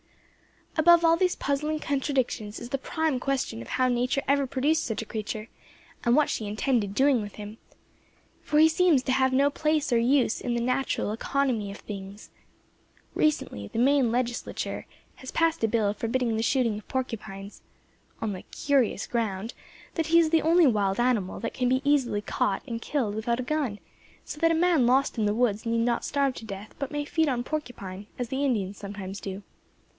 Above 0.77 1.05
all 1.05 1.15
these 1.15 1.35
puzzling 1.35 1.77
contradictions 1.77 2.57
is 2.59 2.69
the 2.69 2.77
prime 2.79 3.19
question 3.19 3.61
of 3.61 3.67
how 3.67 3.87
Nature 3.87 4.23
ever 4.27 4.47
produced 4.47 4.83
such 4.83 5.01
a 5.03 5.05
creature, 5.05 5.47
and 6.03 6.15
what 6.15 6.27
she 6.29 6.47
intended 6.47 6.95
doing 6.95 7.21
with 7.21 7.35
him; 7.35 7.57
for 8.41 8.57
he 8.57 8.67
seems 8.69 9.03
to 9.03 9.11
have 9.11 9.31
no 9.31 9.51
place 9.51 9.91
nor 9.91 9.99
use 9.99 10.41
in 10.41 10.55
the 10.55 10.61
natural 10.61 11.11
economy 11.11 11.69
of 11.69 11.77
things. 11.77 12.31
Recently 13.13 13.67
the 13.67 13.77
Maine 13.77 14.11
legislature 14.11 14.87
has 15.17 15.29
passed 15.29 15.63
a 15.63 15.67
bill 15.67 15.93
forbidding 15.93 16.35
the 16.35 16.41
shooting 16.41 16.79
of 16.79 16.87
porcupines, 16.87 17.61
on 18.21 18.31
the 18.31 18.41
curious 18.43 19.05
ground 19.05 19.53
that 19.95 20.07
he 20.07 20.17
is 20.17 20.31
the 20.31 20.41
only 20.41 20.65
wild 20.65 20.99
animal 20.99 21.39
that 21.41 21.53
can 21.53 21.79
easily 21.85 22.21
be 22.21 22.25
caught 22.25 22.63
and 22.65 22.81
killed 22.81 23.13
without 23.13 23.41
a 23.41 23.43
gun; 23.43 23.77
so 24.25 24.39
that 24.39 24.51
a 24.53 24.55
man 24.55 24.87
lost 24.87 25.19
in 25.19 25.25
the 25.25 25.35
woods 25.35 25.63
need 25.63 25.85
not 25.85 26.03
starve 26.05 26.33
to 26.35 26.45
death 26.45 26.73
but 26.79 26.91
may 26.91 27.05
feed 27.05 27.27
on 27.29 27.43
porcupine, 27.43 28.07
as 28.17 28.29
the 28.29 28.43
Indians 28.43 28.77
sometimes 28.77 29.19
do. 29.19 29.43